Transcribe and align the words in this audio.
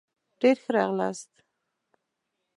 ډېر 0.41 0.55
ښه 0.63 0.69
راغلاست 0.77 1.31